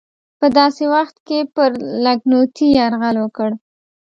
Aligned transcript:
په 0.39 0.47
داسې 0.57 0.83
وخت 0.95 1.15
کې 1.27 1.39
پر 1.55 1.69
لکهنوتي 2.05 2.67
یرغل 2.79 3.15
وکړ. 3.19 3.49